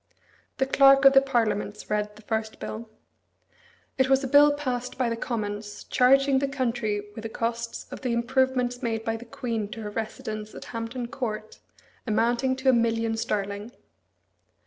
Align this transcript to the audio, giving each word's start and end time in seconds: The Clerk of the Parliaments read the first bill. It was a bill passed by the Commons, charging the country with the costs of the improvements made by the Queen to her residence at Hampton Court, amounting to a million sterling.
The 0.57 0.65
Clerk 0.65 1.05
of 1.05 1.13
the 1.13 1.21
Parliaments 1.21 1.87
read 1.91 2.15
the 2.15 2.23
first 2.23 2.59
bill. 2.59 2.89
It 3.99 4.09
was 4.09 4.23
a 4.23 4.27
bill 4.27 4.51
passed 4.51 4.97
by 4.97 5.09
the 5.09 5.15
Commons, 5.15 5.83
charging 5.83 6.39
the 6.39 6.47
country 6.47 7.05
with 7.13 7.21
the 7.21 7.29
costs 7.29 7.85
of 7.91 8.01
the 8.01 8.11
improvements 8.11 8.81
made 8.81 9.05
by 9.05 9.15
the 9.15 9.25
Queen 9.25 9.67
to 9.73 9.83
her 9.83 9.91
residence 9.91 10.55
at 10.55 10.65
Hampton 10.73 11.07
Court, 11.09 11.59
amounting 12.07 12.55
to 12.55 12.69
a 12.69 12.73
million 12.73 13.15
sterling. 13.15 13.73